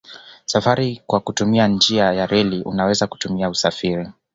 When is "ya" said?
2.13-2.25